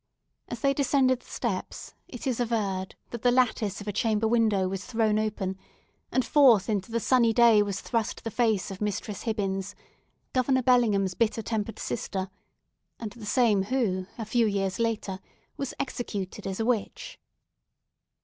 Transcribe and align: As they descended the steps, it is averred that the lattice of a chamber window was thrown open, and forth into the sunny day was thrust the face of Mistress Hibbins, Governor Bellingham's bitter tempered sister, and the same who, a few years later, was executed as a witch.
As 0.47 0.61
they 0.61 0.73
descended 0.73 1.19
the 1.19 1.29
steps, 1.29 1.93
it 2.07 2.25
is 2.25 2.39
averred 2.39 2.95
that 3.11 3.21
the 3.21 3.29
lattice 3.29 3.81
of 3.81 3.87
a 3.87 3.93
chamber 3.93 4.27
window 4.27 4.67
was 4.67 4.83
thrown 4.83 5.19
open, 5.19 5.59
and 6.11 6.25
forth 6.25 6.69
into 6.69 6.91
the 6.91 6.99
sunny 6.99 7.33
day 7.33 7.61
was 7.61 7.81
thrust 7.81 8.23
the 8.23 8.31
face 8.31 8.71
of 8.71 8.81
Mistress 8.81 9.25
Hibbins, 9.25 9.75
Governor 10.33 10.63
Bellingham's 10.63 11.13
bitter 11.13 11.43
tempered 11.43 11.77
sister, 11.77 12.31
and 12.99 13.11
the 13.11 13.27
same 13.27 13.65
who, 13.65 14.07
a 14.17 14.25
few 14.25 14.47
years 14.47 14.79
later, 14.79 15.19
was 15.55 15.75
executed 15.79 16.47
as 16.47 16.59
a 16.59 16.65
witch. 16.65 17.19